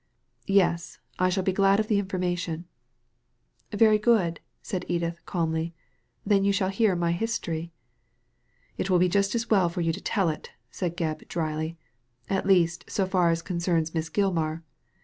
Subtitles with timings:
[0.47, 2.65] ''Yes, I shall be glad of the information.""
[3.71, 5.75] Very good," said Edith, calmly;''
[6.25, 7.71] then you shall hear my history."
[8.79, 11.77] "It will be just as well for you to tell it,^' said Gebb, dryly;
[12.31, 14.63] at least, so far as concerns Miss Gilmar.